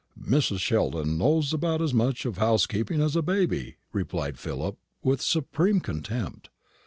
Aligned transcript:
"Mrs. 0.19 0.61
Sheldon 0.61 1.19
knows 1.19 1.53
about 1.53 1.79
as 1.79 1.93
much 1.93 2.25
of 2.25 2.39
housekeeping 2.39 2.99
as 3.03 3.15
a 3.15 3.21
baby," 3.21 3.75
replied 3.93 4.39
Philip, 4.39 4.79
with 5.03 5.21
supreme 5.21 5.79
contempt. 5.79 6.49